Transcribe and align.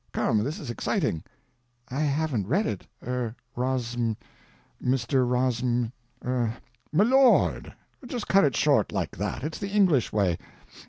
_Come, 0.13 0.43
this 0.43 0.57
is 0.57 0.71
exciting." 0.71 1.23
"I 1.89 1.99
haven't 1.99 2.47
read 2.47 2.65
it—er—Rossm—Mr. 2.65 4.15
Rossm—er—" 5.29 6.53
"M'lord! 6.91 7.71
Just 8.07 8.27
cut 8.27 8.43
it 8.45 8.55
short 8.57 8.91
like 8.91 9.15
that. 9.15 9.43
It's 9.43 9.59
the 9.59 9.69
English 9.69 10.11
way. 10.11 10.39